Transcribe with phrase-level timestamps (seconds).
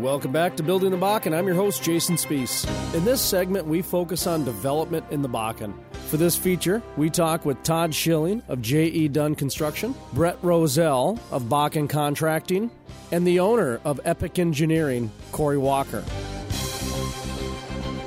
[0.00, 1.36] Welcome back to Building the Bakken.
[1.36, 2.66] I'm your host, Jason Spiess.
[2.94, 5.74] In this segment, we focus on development in the Bakken.
[6.08, 9.08] For this feature, we talk with Todd Schilling of J.E.
[9.08, 12.70] Dunn Construction, Bret Roessel of Bakken Contracting,
[13.12, 16.02] and the owner of Epic Engineering, Corey Walker.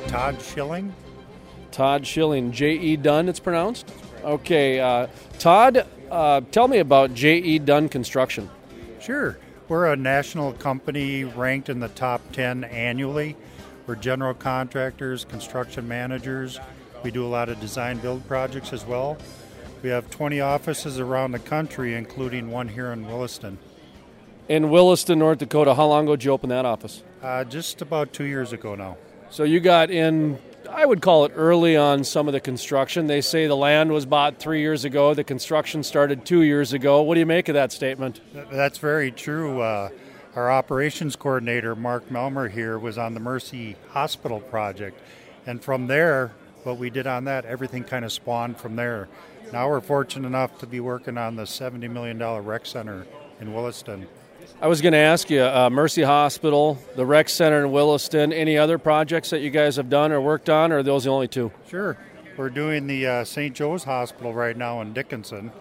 [0.07, 0.93] Todd Schilling.
[1.71, 2.97] Todd Schilling, J.E.
[2.97, 3.93] Dunn, it's pronounced?
[4.23, 5.07] Okay, uh,
[5.38, 7.59] Todd, uh, tell me about J.E.
[7.59, 8.49] Dunn Construction.
[8.99, 9.38] Sure.
[9.68, 13.36] We're a national company ranked in the top 10 annually.
[13.88, 16.60] We're general contractors, construction managers.
[17.04, 19.18] We do a lot of design build projects as well.
[19.82, 23.57] We have 20 offices around the country, including one here in Williston.
[24.47, 27.02] In Williston, North Dakota, how long ago did you open that office?
[27.24, 28.97] Uh, just about two years ago now.
[29.32, 30.38] So you got in
[30.75, 33.08] I would call it early on some of the construction.
[33.08, 37.02] They say the land was bought three years ago, the construction started two years ago.
[37.02, 38.20] What do you make of that statement?
[38.52, 39.61] That's very true.
[39.61, 39.89] Uh,
[40.36, 44.99] our operations coordinator, Mark Melmer, here was on the Mercy Hospital project.
[45.45, 46.33] And from there,
[46.64, 49.08] what we did on that, everything kind of spawned from there.
[49.53, 53.08] Now we're fortunate enough to be working on the $70 million rec center
[53.39, 54.09] in Williston.
[54.61, 58.57] I was going to ask you uh, Mercy Hospital, the Rec Center in Williston, any
[58.57, 61.27] other projects that you guys have done or worked on, or are those the only
[61.27, 61.52] two?
[61.67, 61.97] Sure.
[62.37, 63.55] We're doing the uh, St.
[63.55, 65.52] Joe's Hospital right now in Dickinson.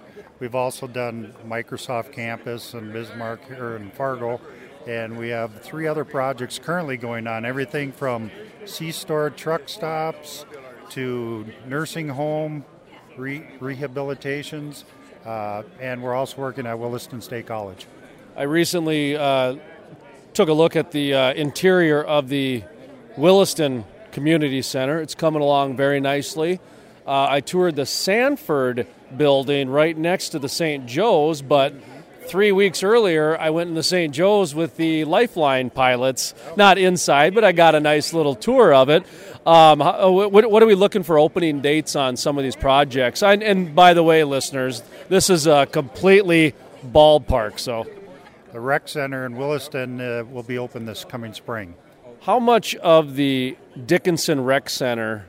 [0.40, 4.40] We've also done Microsoft Campus and Bismarck here in Fargo.
[4.86, 8.30] And we have three other projects currently going on everything from
[8.66, 10.44] C store truck stops
[10.90, 12.64] to nursing home
[13.16, 14.84] re- rehabilitations.
[15.24, 17.86] Uh, and we're also working at Williston State College.
[18.36, 19.54] I recently uh,
[20.32, 22.64] took a look at the uh, interior of the
[23.16, 25.00] Williston Community Center.
[25.00, 26.58] It's coming along very nicely.
[27.06, 30.84] Uh, I toured the Sanford building right next to the St.
[30.84, 31.74] Joe's, but
[32.26, 34.12] three weeks earlier, I went in the St.
[34.12, 36.34] Joe's with the Lifeline pilots.
[36.56, 39.04] Not inside, but I got a nice little tour of it.
[39.46, 43.22] Um, uh, what, what, are we looking for opening dates on some of these projects?
[43.22, 46.54] I, and by the way, listeners, this is a completely
[46.84, 47.86] ballpark, so
[48.54, 51.74] the rec center in Williston uh, will be open this coming spring.
[52.20, 55.26] How much of the Dickinson Rec Center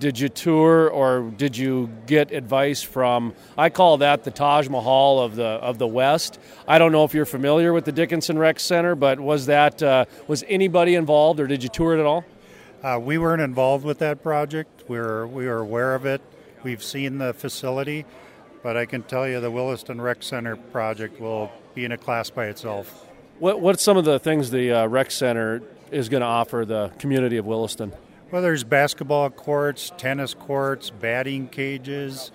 [0.00, 5.20] did you tour or did you get advice from I call that the Taj Mahal
[5.20, 6.40] of the of the West.
[6.66, 10.06] I don't know if you're familiar with the Dickinson Rec Center, but was that uh,
[10.26, 12.24] was anybody involved or did you tour it at all?
[12.82, 14.82] Uh, we weren't involved with that project.
[14.88, 16.20] We were we were aware of it.
[16.64, 18.04] We've seen the facility,
[18.64, 22.30] but I can tell you the Williston Rec Center project will be in a class
[22.30, 23.06] by itself.
[23.38, 26.90] What, what's some of the things the uh, rec center is going to offer the
[26.98, 27.92] community of Williston?
[28.32, 32.32] Well, there's basketball courts, tennis courts, batting cages.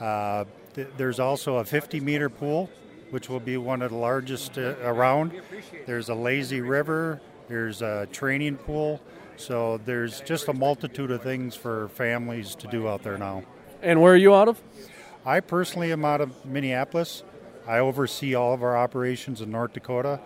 [0.00, 2.70] Uh, th- there's also a 50 meter pool,
[3.10, 5.38] which will be one of the largest uh, around.
[5.86, 7.20] There's a lazy river.
[7.46, 9.00] There's a training pool.
[9.36, 13.44] So there's just a multitude of things for families to do out there now.
[13.82, 14.60] And where are you out of?
[15.26, 17.22] I personally am out of Minneapolis.
[17.68, 20.20] I oversee all of our operations in North Dakota.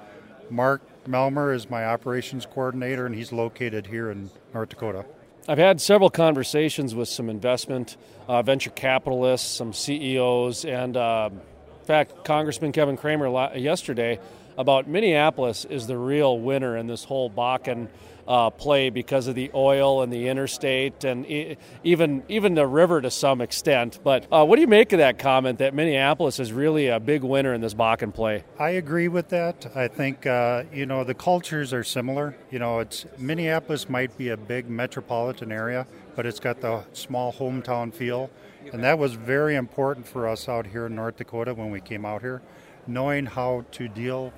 [0.49, 5.05] Mark Melmer is my operations coordinator, and he's located here in North Dakota.
[5.49, 7.97] I've had several conversations with some investment
[8.29, 14.21] uh, venture capitalists, some CEOs, and uh, in fact, Congressman Kevin Cramer yesterday
[14.59, 17.89] about Minneapolis is the real winner in this whole Bakken
[18.27, 23.01] uh, play because of the oil and the interstate and e- even even the river
[23.01, 23.99] to some extent.
[24.03, 27.23] But uh, what do you make of that comment that Minneapolis is really a big
[27.23, 28.45] winner in this Bakken play?
[28.59, 29.71] I agree with that.
[29.75, 32.37] I think uh, you know the cultures are similar.
[32.51, 37.33] You know, it's Minneapolis might be a big metropolitan area, but it's got the small
[37.33, 38.31] hometown feel,
[38.73, 42.05] and that was very important for us out here in North Dakota when we came
[42.05, 42.41] out here,
[42.87, 44.33] knowing how to deal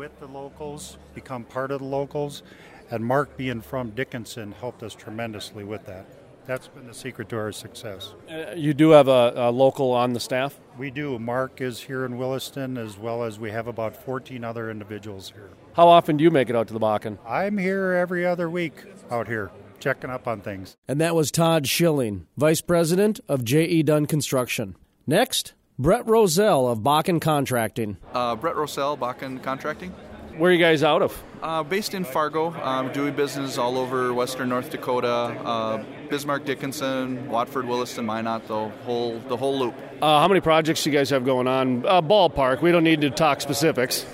[0.00, 2.42] with the locals, become part of the locals,
[2.90, 6.06] and Mark being from Dickinson helped us tremendously with that.
[6.46, 8.14] That's been the secret to our success.
[8.26, 10.58] Uh, you do have a, a, local on the staff?
[10.78, 11.18] We do.
[11.18, 15.50] Mark is here in Williston, as well as we have about 14 other individuals here.
[15.74, 17.18] How often do you make it out to the Bakken?
[17.26, 20.78] I'm here every other week out here checking up on things.
[20.88, 23.82] And that was Todd Schilling, Vice President of J.E.
[23.82, 24.76] Dunn Construction.
[25.06, 27.96] Next, Bret Roessel of Bakken Contracting.
[28.12, 29.92] Uh, Bret Roessel, Bakken Contracting.
[30.36, 31.22] Where are you guys out of?
[31.42, 37.30] Uh, based in Fargo, um, doing business all over western North Dakota, uh, Bismarck, Dickinson,
[37.30, 39.74] Watford, Williston, Minot, the whole the whole loop.
[40.02, 41.86] Uh, how many projects do you guys have going on?
[41.86, 42.60] Uh, ballpark.
[42.60, 44.04] We don't need to talk specifics.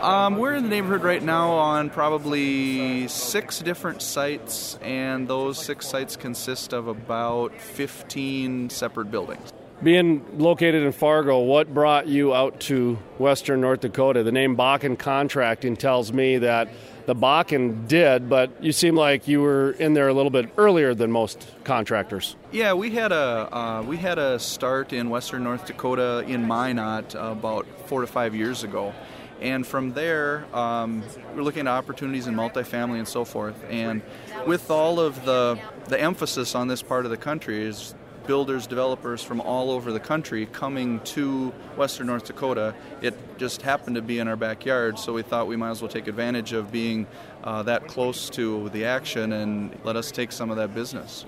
[0.00, 5.88] Um, we're in the neighborhood right now on probably six different sites, and those six
[5.88, 9.52] sites consist of about 15 separate buildings.
[9.80, 14.24] Being located in Fargo, what brought you out to western North Dakota?
[14.24, 16.68] The name Bakken Contracting tells me that
[17.06, 20.94] the Bakken did, but you seem like you were in there a little bit earlier
[20.94, 22.34] than most contractors.
[22.50, 27.14] Yeah, we had a uh, we had a start in western North Dakota in Minot
[27.14, 28.92] about four to five years ago,
[29.40, 31.04] and from there um,
[31.36, 33.54] we're looking at opportunities in multifamily and so forth.
[33.70, 34.02] And
[34.44, 37.94] with all of the the emphasis on this part of the country is
[38.28, 42.74] builders, developers from all over the country coming to western North Dakota.
[43.00, 45.88] It just happened to be in our backyard, so we thought we might as well
[45.88, 47.06] take advantage of being
[47.42, 51.24] uh, that close to the action and let us take some of that business.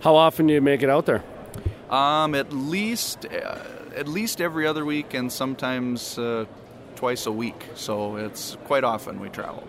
[0.00, 1.22] How often do you make it out there?
[1.90, 3.58] Um, at least uh,
[3.94, 6.46] at least every other week, and sometimes uh,
[6.96, 7.68] twice a week.
[7.74, 9.68] So it's quite often we travel.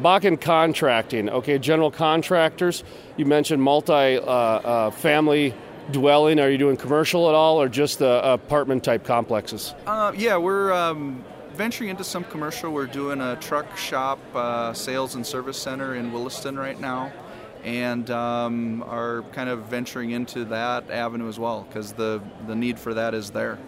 [0.00, 2.84] Bakken Contracting, okay, general contractors.
[3.16, 5.54] You mentioned multi uh, uh, family
[5.90, 6.40] dwelling?
[6.40, 9.74] Are you doing commercial at all, or just the apartment type complexes?
[9.86, 11.24] Uh, yeah, we're um,
[11.54, 12.72] venturing into some commercial.
[12.72, 17.12] We're doing a truck shop, uh, sales and service center in Williston right now,
[17.64, 22.78] and um, are kind of venturing into that avenue as well because the the need
[22.78, 23.58] for that is there.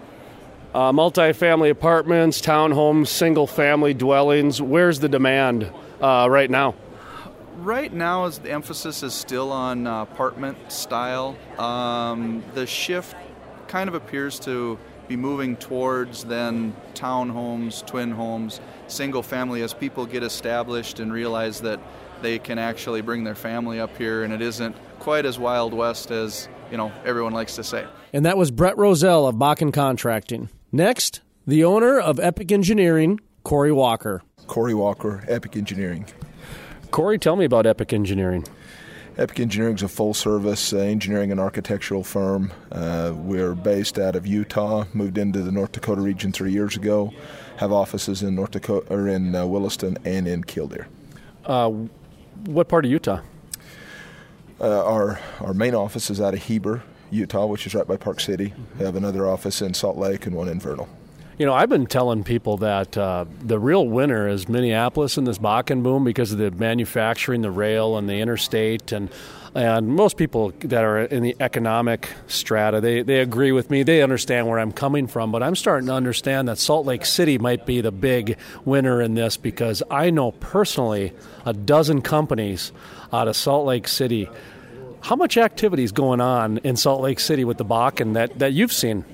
[0.73, 4.63] Uh, multi-family apartments, townhomes, single-family dwellings.
[4.63, 5.69] Where's the demand
[6.01, 6.77] uh, right now?
[7.56, 11.37] Right now, is the emphasis is still on uh, apartment style.
[11.58, 13.14] Um, the shift
[13.69, 20.06] kind of appears to be moving towards then townhomes, twin homes, single family as people
[20.06, 21.81] get established and realize that
[22.23, 26.11] they can actually bring their family up here and it isn't quite as wild west
[26.11, 27.87] as you know everyone likes to say.
[28.12, 30.49] And that was Bret Roessel of Bakken Contracting.
[30.70, 34.23] Next, the owner of Epic Engineering, Corey Walker.
[34.47, 36.06] Corey Walker, Epic Engineering.
[36.91, 38.45] Corey, tell me about Epic Engineering.
[39.17, 42.53] Epic Engineering is a full service uh, engineering and architectural firm.
[42.73, 47.13] Uh, we're based out of Utah, moved into the North Dakota region three years ago,
[47.59, 50.89] have offices in North Dakota or in uh, Williston and in Killdeer.
[51.45, 51.71] Uh,
[52.47, 53.21] what part of Utah?
[54.61, 58.21] Uh, our our main office is out of Heber, Utah, which is right by Park
[58.21, 58.53] City.
[58.79, 60.89] We have another office in Salt Lake and one in Vernal.
[61.41, 65.39] You know, I've been telling people that uh, the real winner is Minneapolis in this
[65.39, 69.09] Bakken boom because of the manufacturing, the rail, and the interstate, and
[69.55, 73.83] and most people that are in the economic strata they, they agree with me.
[73.83, 77.39] They understand where I'm coming from, but I'm starting to understand that Salt Lake City
[77.39, 78.37] might be the big
[78.67, 81.15] winner in this because I know personally
[81.47, 82.71] a dozen companies
[83.15, 84.29] out of Salt Lake City.
[85.01, 88.53] How much activity is going on in Salt Lake City with the Bakken that, that
[88.53, 89.07] you've seen?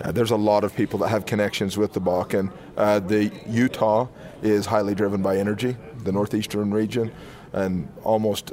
[0.00, 2.52] Uh, there's a lot of people that have connections with the Bakken.
[2.76, 4.08] Uh, the Utah
[4.42, 7.12] is highly driven by energy, the northeastern region,
[7.52, 8.52] and almost,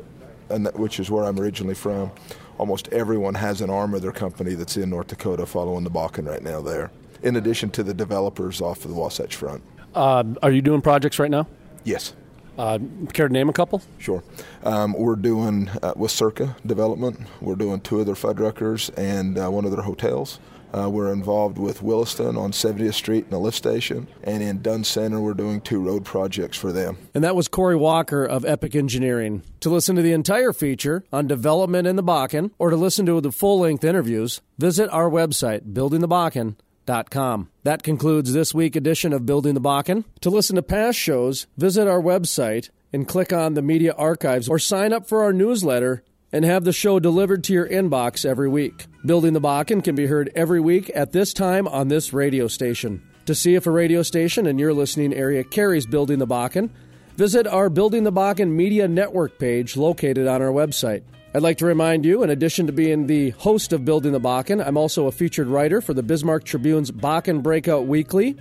[0.50, 2.12] and that, which is where I'm originally from.
[2.58, 6.28] Almost everyone has an arm of their company that's in North Dakota following the Bakken
[6.28, 6.92] right now there.
[7.24, 9.64] In addition to the developers off of the Wasatch Front.
[9.96, 11.48] Uh, are you doing projects right now?
[11.84, 12.14] Yes.
[12.58, 12.78] Uh,
[13.14, 13.82] care to name a couple?
[13.98, 14.24] Sure.
[14.64, 17.20] Um, we're doing uh, with Circa Development.
[17.40, 20.40] We're doing two of their Fuddruckers and uh, one of their hotels.
[20.74, 24.08] Uh, we're involved with Williston on 70th Street and the lift station.
[24.24, 26.98] And in Dunn Center, we're doing two road projects for them.
[27.14, 29.44] And that was Corey Walker of Epic Engineering.
[29.62, 33.22] To listen to the entire feature on development in the Bakken or to listen to
[33.22, 37.50] the full length interviews, visit our website, buildingthebakken.com.
[37.64, 40.06] That concludes this week edition of Building the Bakken.
[40.22, 44.60] To listen to past shows, visit our website and click on the media archives or
[44.60, 48.86] sign up for our newsletter and have the show delivered to your inbox every week.
[49.06, 53.02] Building the Bakken can be heard every week at this time on this radio station.
[53.26, 56.70] To see if a radio station in your listening area carries Building the Bakken,
[57.16, 61.04] visit our Building the Bakken Media Network page located on our website.
[61.34, 64.66] I'd like to remind you, in addition to being the host of Building the Bakken,
[64.66, 68.38] I'm also a featured writer for the Bismarck Tribune's Bakken Breakout Weekly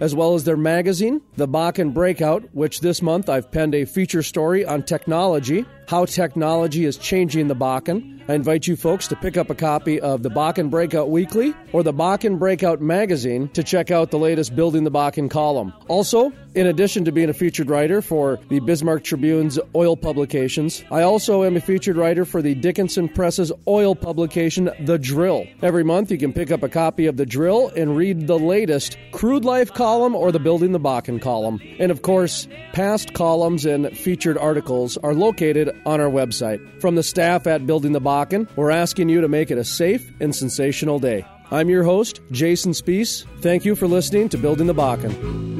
[0.00, 4.22] as well as their magazine, The Bakken Breakout, which this month I've penned a feature
[4.22, 8.22] story on technology, how technology is changing the Bakken.
[8.28, 11.82] I invite you folks to pick up a copy of the Bakken Breakout Weekly or
[11.82, 15.74] the Bakken Breakout Magazine to check out the latest Building the Bakken column.
[15.88, 21.02] Also, in addition to being a featured writer for the Bismarck Tribune's oil publications, I
[21.02, 25.46] also am a featured writer for the Dickinson Press's oil publication, The Drill.
[25.62, 28.96] Every month you can pick up a copy of The Drill and read the latest
[29.12, 31.60] Crude Life column or the Building the Bakken column.
[31.78, 36.80] And of course, past columns and featured articles are located on our website.
[36.80, 40.12] From the staff at Building the Bakken, we're asking you to make it a safe
[40.20, 41.26] and sensational day.
[41.50, 43.24] I'm your host, Jason Spiess.
[43.40, 45.53] Thank you for listening to Building the Bakken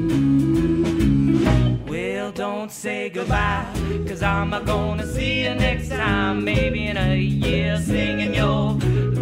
[2.65, 3.63] don't say goodbye.
[4.07, 8.73] Cause I'm gonna see you next time, maybe in a year, singing your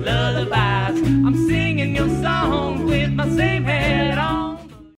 [0.07, 1.01] lullabies.
[1.25, 4.42] I'm singing your song with my same head on.